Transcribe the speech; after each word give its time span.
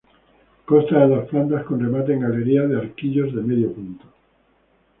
Consta 0.69 0.97
de 0.97 1.07
dos 1.15 1.29
plantas 1.29 1.63
con 1.67 1.77
remate 1.85 2.09
en 2.13 2.21
galería 2.21 2.63
de 2.65 2.75
arquillos 2.75 3.29
de 3.35 3.43
medio 3.49 3.69
punto. 3.71 4.07